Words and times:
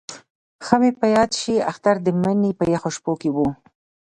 ښه 0.65 0.75
مې 0.81 0.91
په 0.99 1.05
یاد 1.15 1.31
شي 1.39 1.55
اختر 1.71 1.95
د 2.05 2.07
مني 2.21 2.51
په 2.59 2.63
یخو 2.73 2.89
شپو 2.95 3.13
کې 3.21 3.29
وو. 3.35 3.47